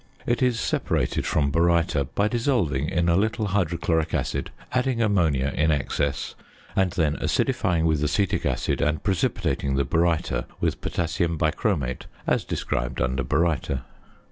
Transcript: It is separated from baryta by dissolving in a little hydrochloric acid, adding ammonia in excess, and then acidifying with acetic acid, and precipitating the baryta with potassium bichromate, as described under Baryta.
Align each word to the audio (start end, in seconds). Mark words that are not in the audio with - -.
It 0.25 0.41
is 0.41 0.59
separated 0.59 1.27
from 1.27 1.51
baryta 1.51 2.07
by 2.15 2.27
dissolving 2.27 2.89
in 2.89 3.07
a 3.07 3.15
little 3.15 3.49
hydrochloric 3.49 4.15
acid, 4.15 4.49
adding 4.71 4.99
ammonia 4.99 5.53
in 5.55 5.69
excess, 5.69 6.33
and 6.75 6.89
then 6.93 7.17
acidifying 7.17 7.83
with 7.85 8.03
acetic 8.03 8.43
acid, 8.43 8.81
and 8.81 9.03
precipitating 9.03 9.75
the 9.75 9.85
baryta 9.85 10.45
with 10.59 10.81
potassium 10.81 11.37
bichromate, 11.37 12.07
as 12.25 12.43
described 12.45 12.99
under 12.99 13.23
Baryta. 13.23 13.83